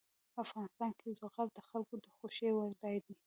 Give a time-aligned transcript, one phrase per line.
[0.43, 3.13] افغانستان کې زغال د خلکو د خوښې وړ ځای دی.